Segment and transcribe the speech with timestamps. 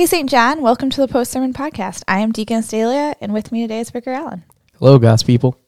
[0.00, 0.30] Hey, St.
[0.30, 2.04] John, welcome to the Post Sermon Podcast.
[2.08, 4.44] I am Deacon Stalia, and with me today is Vicar Allen.
[4.78, 5.58] Hello, God's people.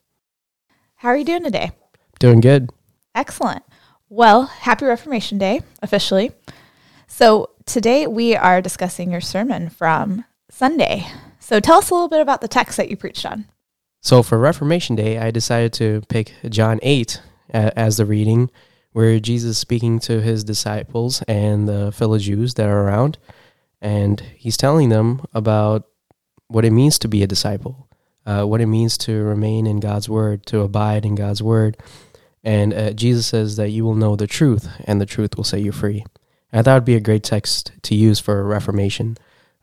[0.95, 1.73] How are you doing today?
[2.19, 2.71] Doing good.
[3.15, 3.63] Excellent.
[4.09, 6.31] Well, happy Reformation Day, officially.
[7.07, 11.07] So, today we are discussing your sermon from Sunday.
[11.39, 13.49] So, tell us a little bit about the text that you preached on.
[14.01, 17.21] So, for Reformation Day, I decided to pick John 8
[17.53, 18.51] uh, as the reading,
[18.93, 23.19] where Jesus is speaking to his disciples and the fellow Jews that are around
[23.83, 25.89] and he's telling them about
[26.47, 27.89] what it means to be a disciple,
[28.25, 31.77] uh, what it means to remain in God's word, to abide in God's word.
[32.45, 35.63] And uh, Jesus says that you will know the truth, and the truth will set
[35.63, 36.05] you free.
[36.53, 39.17] And it would be a great text to use for Reformation,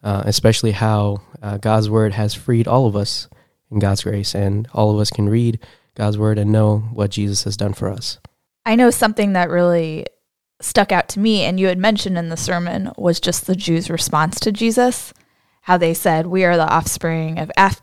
[0.03, 3.29] uh, especially how uh, God's word has freed all of us
[3.71, 5.59] in God's grace, and all of us can read
[5.95, 8.20] God's word and know what Jesus has done for us.
[8.65, 10.05] I know something that really
[10.62, 13.90] stuck out to me and you had mentioned in the sermon was just the Jews'
[13.90, 15.13] response to Jesus,
[15.62, 17.82] how they said, "We are the offspring of Af-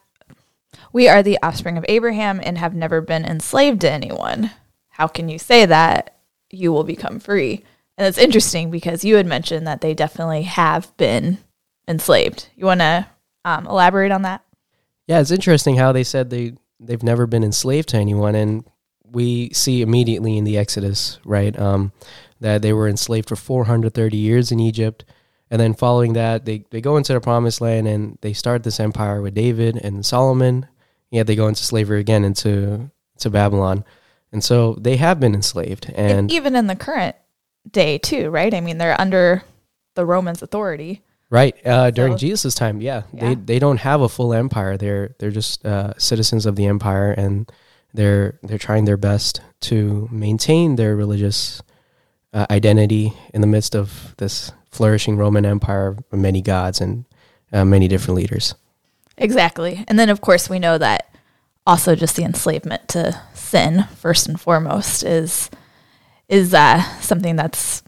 [0.92, 4.50] we are the offspring of Abraham and have never been enslaved to anyone.
[4.90, 6.16] How can you say that?
[6.50, 7.64] You will become free."
[7.98, 11.38] And it's interesting because you had mentioned that they definitely have been
[11.88, 12.48] enslaved.
[12.56, 13.06] You want to
[13.44, 14.42] um, elaborate on that?
[15.06, 18.64] Yeah, it's interesting how they said they they've never been enslaved to anyone, and
[19.04, 21.58] we see immediately in the Exodus, right?
[21.58, 21.92] Um,
[22.40, 25.04] that they were enslaved for 430 years in Egypt.
[25.50, 28.80] And then following that, they, they go into the promised land and they start this
[28.80, 30.66] empire with David and Solomon.
[31.10, 33.84] Yet they go into slavery again into to Babylon.
[34.32, 35.90] And so they have been enslaved.
[35.94, 37.16] And even in the current
[37.70, 38.52] day, too, right?
[38.52, 39.44] I mean, they're under
[39.94, 41.02] the Romans' authority.
[41.30, 41.56] Right.
[41.66, 44.76] Uh, during so, Jesus' time, yeah, yeah, They, they don't have a full empire.
[44.76, 47.50] They're, they're just uh, citizens of the empire and
[47.94, 51.62] they're, they're trying their best to maintain their religious
[52.32, 57.04] uh, identity in the midst of this flourishing Roman Empire many gods and
[57.52, 58.54] uh, many different leaders.
[59.16, 59.84] Exactly.
[59.88, 61.14] And then, of course, we know that
[61.66, 65.50] also just the enslavement to sin, first and foremost, is
[66.28, 67.82] is uh, something that's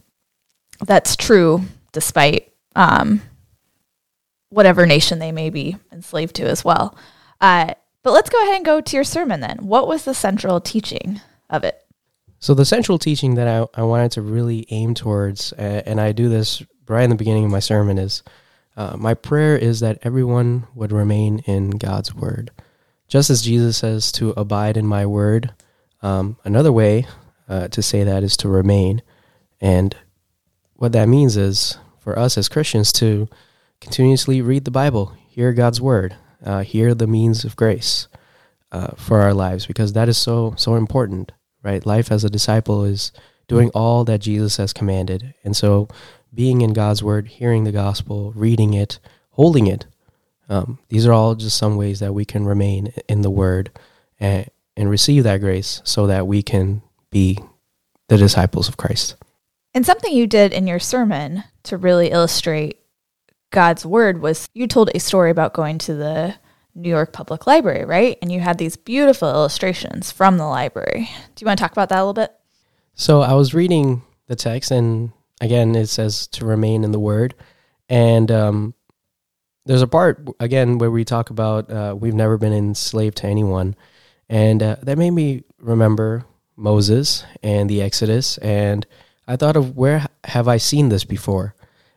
[0.85, 1.61] that's true
[1.91, 3.21] despite um,
[4.49, 6.97] whatever nation they may be enslaved to as well.
[7.41, 9.57] Uh, but let's go ahead and go to your sermon then.
[9.61, 11.83] What was the central teaching of it?
[12.39, 16.29] So the central teaching that I, I wanted to really aim towards, and I do
[16.29, 18.23] this right in the beginning of my sermon, is
[18.77, 22.51] uh, my prayer is that everyone would remain in God's word.
[23.09, 25.53] Just as Jesus says to abide in my word,
[26.01, 27.05] um, another way
[27.49, 29.01] uh, to say that is to remain.
[29.59, 29.97] And
[30.75, 33.27] what that means is for us as Christians to
[33.81, 38.07] continuously read the Bible, hear God's word, uh, hear the means of grace
[38.71, 41.33] uh, for our lives, because that is so, so important
[41.63, 41.85] right?
[41.85, 43.11] Life as a disciple is
[43.47, 45.33] doing all that Jesus has commanded.
[45.43, 45.87] And so
[46.33, 48.99] being in God's word, hearing the gospel, reading it,
[49.31, 49.85] holding it,
[50.47, 53.71] um, these are all just some ways that we can remain in the word
[54.19, 56.81] and, and receive that grace so that we can
[57.11, 57.37] be
[58.07, 59.15] the disciples of Christ.
[59.73, 62.79] And something you did in your sermon to really illustrate
[63.51, 66.35] God's word was you told a story about going to the
[66.79, 68.17] New York Public Library, right?
[68.21, 71.09] And you had these beautiful illustrations from the library.
[71.35, 72.33] Do you want to talk about that a little bit?
[72.93, 77.35] So I was reading the text, and again, it says to remain in the Word.
[77.89, 78.73] And um,
[79.65, 83.75] there's a part, again, where we talk about uh, we've never been enslaved to anyone.
[84.29, 86.25] And uh, that made me remember
[86.55, 88.37] Moses and the Exodus.
[88.39, 88.85] And
[89.27, 91.55] I thought of where have I seen this before?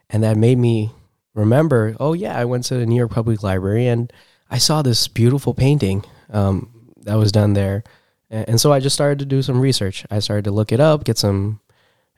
[0.09, 0.93] And that made me
[1.35, 4.13] remember, oh, yeah, I went to the New York Public Library and
[4.53, 6.71] I saw this beautiful painting um,
[7.05, 7.83] that was done there,
[8.31, 10.05] and, and, so I just started to do some research.
[10.11, 11.61] I started to look it up, get some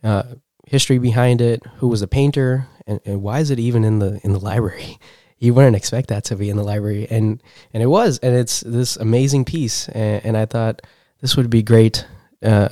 [0.03, 0.25] uh,
[0.67, 1.63] history behind it.
[1.77, 4.99] Who was the painter, and, and why is it even in the in the library?
[5.39, 7.41] you wouldn't expect that to be in the library, and
[7.73, 10.83] and it was, and it's this amazing piece, and, and I thought
[11.21, 12.05] this would be great
[12.43, 12.71] uh,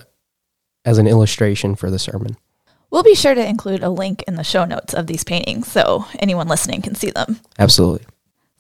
[0.84, 2.37] as an illustration for the sermon.
[2.91, 6.05] We'll be sure to include a link in the show notes of these paintings so
[6.19, 7.41] anyone listening can see them.
[7.59, 8.05] Absolutely.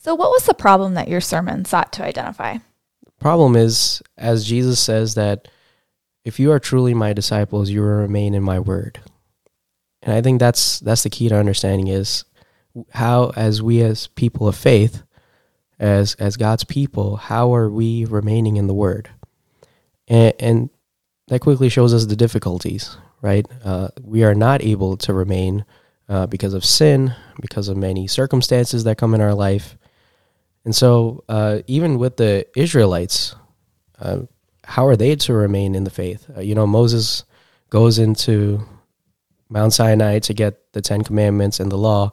[0.02, 2.54] So, what was the problem that your sermon sought to identify?
[2.54, 5.46] The problem is, as Jesus says, that
[6.24, 9.00] if you are truly my disciples, you will remain in my word.
[10.02, 12.24] And I think that's that's the key to understanding is
[12.90, 15.04] how, as we as people of faith,
[15.78, 19.08] as as God's people, how are we remaining in the Word?
[20.08, 20.70] And, and
[21.28, 23.46] that quickly shows us the difficulties, right?
[23.64, 25.64] Uh, we are not able to remain
[26.08, 29.76] uh, because of sin, because of many circumstances that come in our life,
[30.64, 33.34] and so, uh, even with the Israelites,
[33.98, 34.20] uh,
[34.64, 36.30] how are they to remain in the faith?
[36.36, 37.24] Uh, you know, Moses
[37.70, 38.66] goes into
[39.48, 42.12] Mount Sinai to get the Ten Commandments and the law,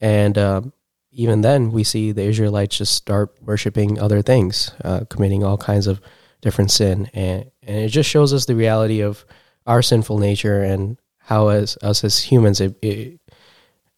[0.00, 0.72] and um,
[1.12, 5.86] even then, we see the Israelites just start worshiping other things, uh, committing all kinds
[5.86, 6.00] of
[6.40, 9.24] different sin, and and it just shows us the reality of
[9.66, 13.20] our sinful nature and how as us as humans, it, it,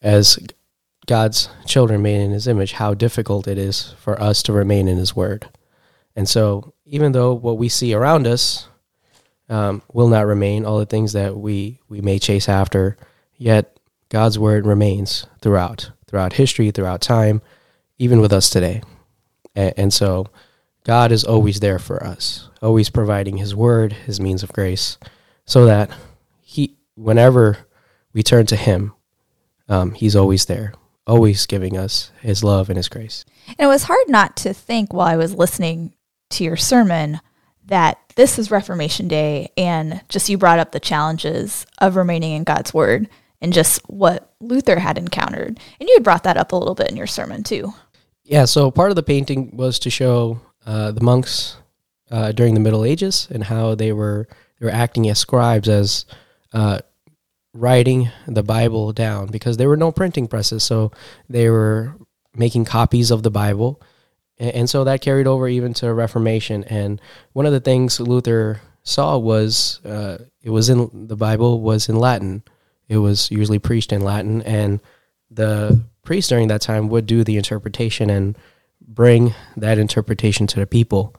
[0.03, 0.39] as
[1.07, 4.97] God's children made in His image, how difficult it is for us to remain in
[4.97, 5.49] His Word.
[6.17, 8.69] And so, even though what we see around us
[9.49, 12.97] um, will not remain, all the things that we we may chase after,
[13.37, 13.79] yet
[14.09, 17.43] God's Word remains throughout, throughout history, throughout time,
[17.99, 18.83] even with us today.
[19.55, 20.29] And, and so,
[20.85, 24.97] God is always there for us, always providing His Word, His means of grace,
[25.45, 25.91] so that
[26.41, 27.59] He, whenever
[28.15, 28.95] we turn to Him,
[29.69, 30.73] um, He's always there
[31.07, 33.25] always giving us his love and his grace.
[33.47, 35.93] And it was hard not to think while I was listening
[36.31, 37.21] to your sermon
[37.67, 42.45] that this is Reformation Day and just you brought up the challenges of remaining in
[42.45, 43.09] God's word
[43.41, 45.59] and just what Luther had encountered.
[45.79, 47.75] And you had brought that up a little bit in your sermon too.
[48.23, 51.57] Yeah, so part of the painting was to show uh, the monks
[52.11, 54.29] uh, during the Middle Ages and how they were
[54.59, 56.07] they were acting as scribes as
[56.53, 56.79] uh,
[57.55, 60.91] writing the Bible down because there were no printing presses, so
[61.29, 61.97] they were
[62.35, 63.81] making copies of the Bible,
[64.39, 66.65] and, so that carried over even to the Reformation.
[66.65, 67.01] And
[67.33, 71.97] one of the things Luther saw was uh, it was in the Bible was in
[71.97, 72.43] Latin.
[72.89, 74.81] It was usually preached in Latin, and
[75.31, 78.37] the priest during that time would do the interpretation and
[78.87, 81.15] bring that interpretation to the people.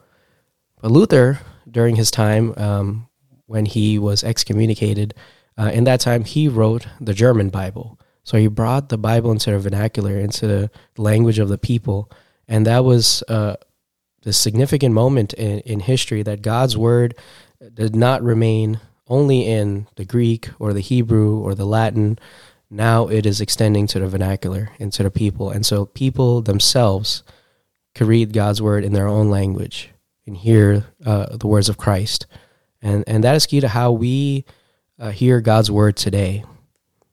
[0.80, 3.08] But Luther, during his time um,
[3.46, 5.14] when he was excommunicated,
[5.58, 7.98] uh, in that time, he wrote the German Bible.
[8.24, 12.10] So he brought the Bible into the vernacular, into the language of the people.
[12.48, 13.56] And that was uh,
[14.22, 17.16] the significant moment in, in history that God's word
[17.72, 22.18] did not remain only in the Greek or the Hebrew or the Latin.
[22.68, 25.50] Now it is extending to the vernacular and to the people.
[25.50, 27.22] And so people themselves
[27.94, 29.90] could read God's word in their own language
[30.26, 32.26] and hear uh, the words of Christ.
[32.82, 34.44] And, and that is key to how we
[34.98, 36.44] uh, hear God's word today.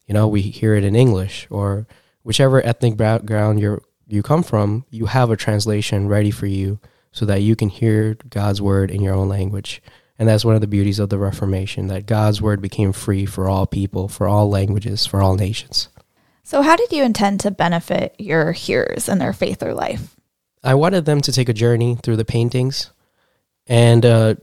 [0.07, 1.87] You know, we hear it in English or
[2.23, 6.79] whichever ethnic background you you come from, you have a translation ready for you
[7.11, 9.81] so that you can hear God's word in your own language.
[10.19, 13.49] And that's one of the beauties of the Reformation that God's word became free for
[13.49, 15.89] all people, for all languages, for all nations.
[16.43, 20.15] So, how did you intend to benefit your hearers in their faith or life?
[20.63, 22.91] I wanted them to take a journey through the paintings.
[23.65, 24.35] And uh,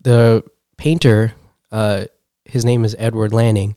[0.00, 0.44] the
[0.76, 1.34] painter
[1.72, 2.04] uh,
[2.44, 3.76] his name is Edward Laning.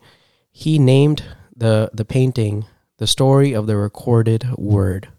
[0.51, 1.23] He named
[1.55, 2.65] the the painting
[2.97, 5.09] the story of the recorded word.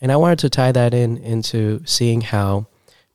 [0.00, 2.66] And I wanted to tie that in into seeing how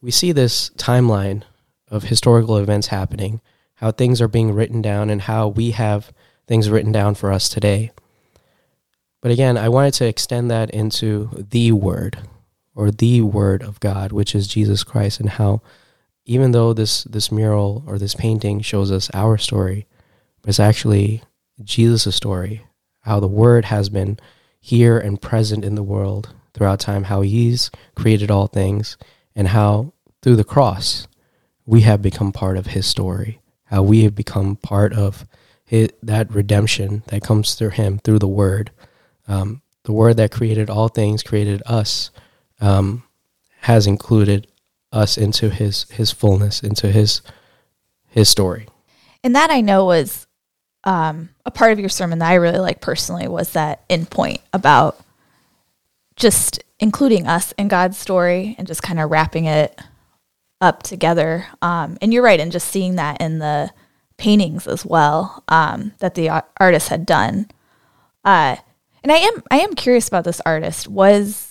[0.02, 1.44] we see this timeline
[1.90, 3.42] of historical events happening,
[3.76, 6.12] how things are being written down and how we have
[6.48, 7.92] things written down for us today.
[9.22, 12.18] But again, I wanted to extend that into the word
[12.74, 15.62] or the word of God, which is Jesus Christ and how
[16.26, 19.88] even though this this mural or this painting shows us our story,
[20.42, 21.24] but it's actually
[21.64, 22.66] Jesus' story,
[23.02, 24.20] how the Word has been
[24.60, 28.98] here and present in the world throughout time, how He's created all things,
[29.36, 31.08] and how through the cross
[31.66, 35.26] we have become part of His story, how we have become part of
[35.72, 38.72] his, that redemption that comes through Him through the Word.
[39.26, 42.12] Um, the Word that created all things, created us,
[42.60, 43.04] um,
[43.62, 44.51] has included
[44.92, 47.22] us into his his fullness, into his
[48.08, 48.68] his story.
[49.24, 50.28] And that I know was
[50.84, 54.42] um, a part of your sermon that I really like personally was that end point
[54.52, 55.00] about
[56.16, 59.80] just including us in God's story and just kind of wrapping it
[60.60, 61.48] up together.
[61.62, 63.72] Um, and you're right, and just seeing that in the
[64.18, 67.50] paintings as well um, that the artist had done.
[68.24, 68.56] Uh,
[69.04, 70.88] and I am I am curious about this artist.
[70.88, 71.51] Was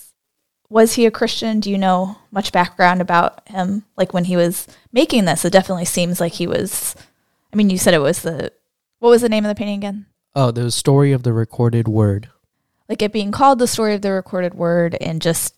[0.71, 1.59] was he a Christian?
[1.59, 3.83] Do you know much background about him?
[3.97, 6.95] Like when he was making this, it definitely seems like he was.
[7.51, 8.53] I mean, you said it was the
[8.99, 10.05] what was the name of the painting again?
[10.33, 12.29] Oh, the story of the recorded word.
[12.87, 15.55] Like it being called the story of the recorded word, and just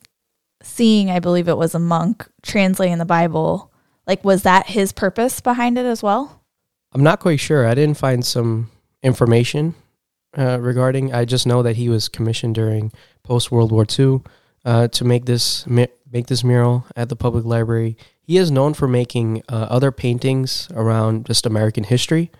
[0.64, 3.72] seeing, I believe it was a monk translating the Bible.
[4.08, 6.42] Like, was that his purpose behind it as well?
[6.92, 7.68] I'm not quite sure.
[7.68, 9.76] I didn't find some information
[10.38, 11.14] uh, regarding.
[11.14, 12.92] I just know that he was commissioned during
[13.24, 14.22] post World War II
[14.66, 17.98] uh, to make this make this mural at the public library.
[18.22, 22.32] He is known for making uh, other paintings around just American history.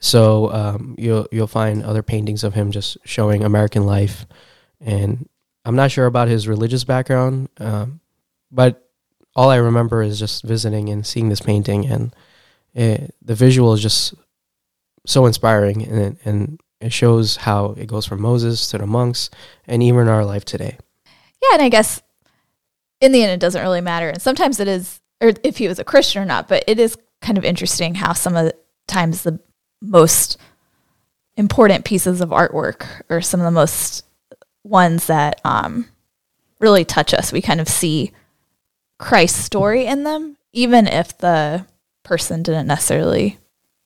[0.00, 4.26] So um, you'll you'll find other paintings of him just showing American life,
[4.80, 5.28] and
[5.64, 8.00] I'm not sure about his religious background, um,
[8.50, 8.88] but
[9.34, 12.14] all I remember is just visiting and seeing this painting, and
[12.74, 14.14] it, the visual is just
[15.04, 19.30] so inspiring, and and it shows how it goes from Moses to the monks
[19.66, 20.78] and even our life today.
[21.42, 22.02] Yeah, and I guess
[23.00, 24.08] in the end, it doesn't really matter.
[24.08, 26.96] And sometimes it is, or if he was a Christian or not, but it is
[27.20, 29.40] kind of interesting how some of the times the
[29.80, 30.38] most
[31.36, 34.04] important pieces of artwork or some of the most
[34.64, 35.86] ones that um,
[36.60, 38.12] really touch us, we kind of see
[38.98, 41.64] Christ's story in them, even if the
[42.02, 43.38] person didn't necessarily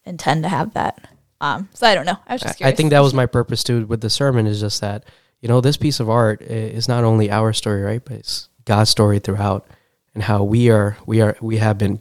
[0.05, 1.09] intend to have that.
[1.41, 2.19] Um, so I don't know.
[2.27, 4.81] I was just I think that was my purpose too with the sermon is just
[4.81, 5.05] that,
[5.43, 8.03] you know, this piece of art is not only our story, right?
[8.03, 9.67] But it's God's story throughout
[10.15, 12.01] and how we are we are we have been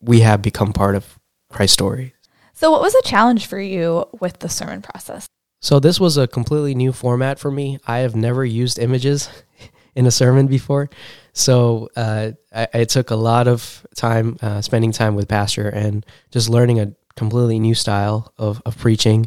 [0.00, 1.18] we have become part of
[1.50, 2.14] Christ's story.
[2.52, 5.26] So what was a challenge for you with the sermon process?
[5.60, 7.78] So this was a completely new format for me.
[7.86, 9.28] I have never used images
[9.94, 10.90] in a sermon before.
[11.32, 16.04] So uh, I, it took a lot of time uh, spending time with Pastor and
[16.30, 19.26] just learning a completely new style of, of preaching.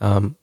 [0.00, 0.36] Um,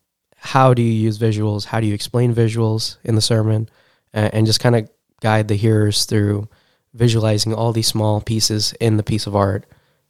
[0.44, 1.64] how do you use visuals?
[1.64, 3.70] How do you explain visuals in the sermon?
[4.14, 4.90] Uh, and just kind of
[5.22, 6.50] guide the hearers through
[6.94, 9.66] visualizing all these small pieces in the piece of art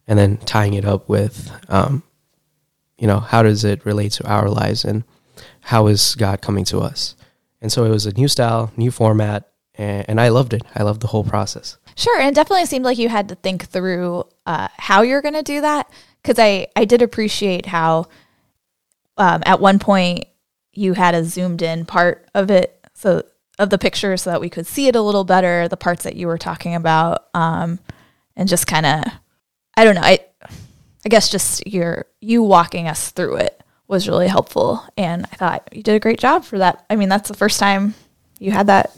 [0.08, 2.02] and then tying it up with, um,
[2.98, 5.04] you know, how does it relate to our lives and
[5.60, 7.14] how is God coming to us?
[7.62, 10.62] And so it was a new style, new format, and, and I loved it.
[10.74, 11.78] I loved the whole process.
[11.94, 15.34] Sure, and it definitely seemed like you had to think through uh, how you're going
[15.34, 15.88] to do that
[16.20, 18.08] because I I did appreciate how
[19.16, 20.26] um, at one point
[20.72, 23.22] you had a zoomed in part of it, so
[23.58, 26.16] of the picture, so that we could see it a little better, the parts that
[26.16, 27.78] you were talking about, um,
[28.36, 29.04] and just kind of
[29.76, 30.20] I don't know I
[31.04, 35.68] I guess just your you walking us through it was really helpful, and I thought
[35.72, 36.84] you did a great job for that.
[36.88, 37.94] I mean, that's the first time
[38.38, 38.96] you had that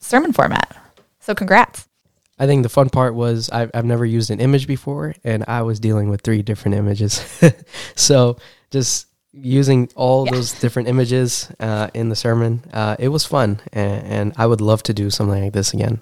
[0.00, 0.76] sermon format,
[1.20, 1.88] so congrats.
[2.38, 5.62] I think the fun part was I've, I've never used an image before, and I
[5.62, 7.22] was dealing with three different images.
[7.94, 8.38] so
[8.70, 10.32] just using all yeah.
[10.32, 14.60] those different images uh, in the sermon, uh, it was fun, and, and I would
[14.60, 16.00] love to do something like this again.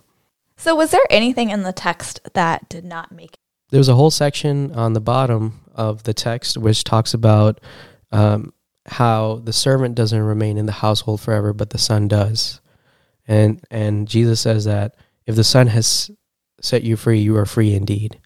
[0.56, 3.38] So, was there anything in the text that did not make it?
[3.70, 7.60] There was a whole section on the bottom of the text which talks about
[8.10, 8.52] um,
[8.86, 12.60] how the servant doesn't remain in the household forever, but the son does,
[13.26, 14.94] and and Jesus says that
[15.26, 16.10] if the son has
[16.60, 18.20] set you free, you are free indeed.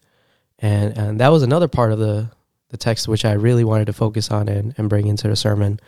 [0.59, 2.31] And and that was another part of the
[2.69, 5.79] the text which I really wanted to focus on and, and bring into the sermon.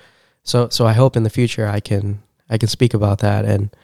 [0.43, 3.75] So so I hope in the future I can I can speak about that and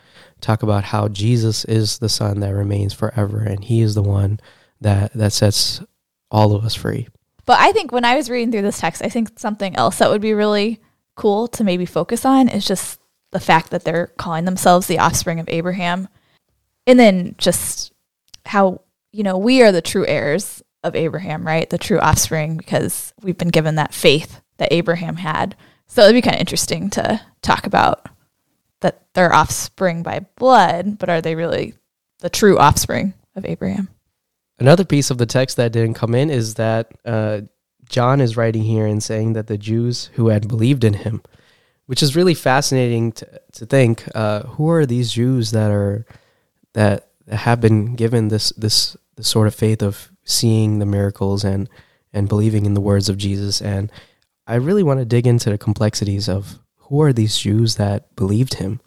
[0.42, 4.40] talk about how Jesus is the Son that remains forever and he is the one
[4.82, 5.82] that that sets
[6.32, 7.08] all of us free.
[7.46, 10.10] But I think when I was reading through this text, I think something else that
[10.10, 10.82] would be really
[11.16, 13.00] cool to maybe focus on is just
[13.32, 16.08] the fact that they're calling themselves the offspring of Abraham.
[16.88, 17.92] And then just
[18.46, 21.70] how you know we are the true heirs of Abraham, right?
[21.70, 25.56] The true offspring because we've been given that faith that Abraham had.
[25.88, 28.08] So it'd be kind of interesting to talk about
[28.82, 31.74] that they're offspring by blood, but are they really
[32.20, 33.89] the true offspring of Abraham?
[34.60, 37.42] Another piece of the text that didn't come in is that uh,
[37.89, 41.22] John is writing here and saying that the Jews who had believed in him,
[41.88, 44.06] which is really fascinating to, to think.
[44.15, 46.06] Uh, who are these Jews that are
[46.74, 51.70] that have been given this this, this sort of faith of seeing the miracles and
[52.12, 53.62] and believing in the words of Jesus.
[53.62, 53.91] And
[54.48, 58.55] I really want to dig into the complexities of who are these Jews that believed
[58.55, 58.79] him,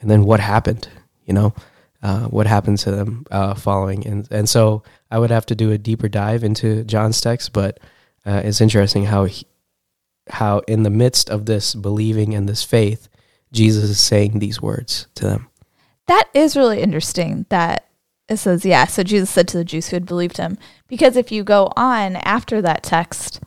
[0.00, 0.88] and then what happened.
[1.24, 1.54] You know,
[2.02, 4.06] uh, what happened to them uh, following.
[4.06, 7.78] And and so I would have to do a deeper dive into John's text, but
[8.24, 9.46] uh, it's interesting how he,
[10.28, 13.08] how in the midst of this believing and this faith,
[13.52, 15.48] Jesus is saying these words to them.
[16.06, 17.86] That is really interesting that
[18.30, 20.56] it says, yeah, so Jesus said to the Jews who had believed him.
[20.86, 23.40] Because if you go on after that text,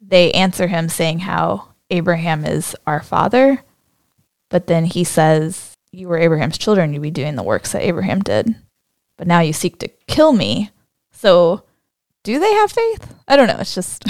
[0.00, 3.62] they answer him saying how Abraham is our father.
[4.48, 8.20] But then he says, You were Abraham's children, you'd be doing the works that Abraham
[8.20, 8.56] did.
[9.18, 10.70] But now you seek to kill me.
[11.12, 11.64] So
[12.22, 13.14] do they have faith?
[13.28, 13.58] I don't know.
[13.58, 14.02] It's just,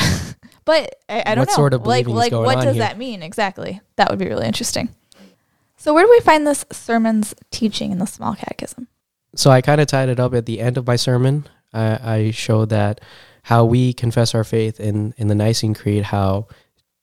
[0.65, 1.55] but I, I don't what know.
[1.55, 2.85] Sort of like, like what does here?
[2.85, 3.81] that mean exactly?
[3.97, 4.89] That would be really interesting.
[5.77, 8.89] So, where do we find this sermon's teaching in the small catechism?
[9.37, 11.47] So, I kind of tied it up at the end of my sermon.
[11.73, 13.01] I, I showed that
[13.43, 16.49] how we confess our faith in, in the Nicene Creed, how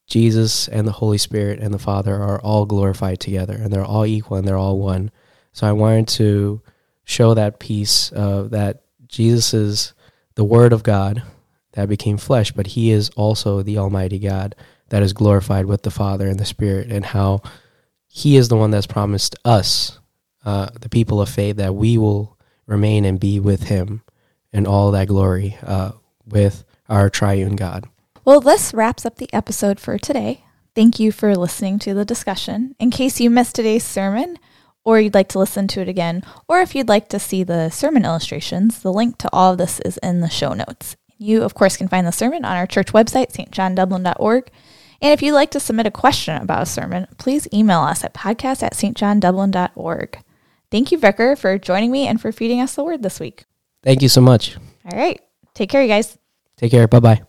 [0.06, 4.04] Jesus and the Holy Spirit and the Father are all glorified together and they're all
[4.04, 5.10] equal and they're all one.
[5.52, 6.60] So, I wanted to
[7.04, 9.94] show that piece of that Jesus is
[10.34, 11.22] the Word of God
[11.72, 14.54] that became flesh, but He is also the Almighty God
[14.88, 17.42] that is glorified with the Father and the Spirit, and how
[18.16, 19.98] he is the one that's promised us,
[20.44, 22.36] uh, the people of faith, that we will
[22.66, 24.02] remain and be with Him
[24.52, 25.92] in all that glory uh,
[26.26, 27.86] with our triune God.
[28.24, 30.44] Well, this wraps up the episode for today.
[30.74, 32.74] Thank you for listening to the discussion.
[32.78, 34.38] In case you missed today's sermon,
[34.84, 37.70] or you'd like to listen to it again, or if you'd like to see the
[37.70, 40.96] sermon illustrations, the link to all of this is in the show notes.
[41.16, 44.50] You, of course, can find the sermon on our church website, stjohndublin.org.
[45.00, 48.14] And if you'd like to submit a question about a sermon, please email us at
[48.14, 50.18] podcast at stjohndublin.org.
[50.74, 53.44] Thank you, Vicar, for joining me and for feeding us the word this week.
[53.84, 54.56] Thank you so much.
[54.90, 55.20] All right.
[55.54, 56.18] Take care, you guys.
[56.56, 56.88] Take care.
[56.88, 57.22] Bye bye.